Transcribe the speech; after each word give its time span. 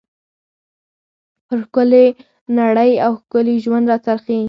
پر 1.47 1.57
ښکلى 1.65 2.05
نړۍ 2.59 2.91
او 3.05 3.11
ښکلي 3.21 3.55
ژوند 3.65 3.85
را 3.91 3.97
څرخي. 4.05 4.39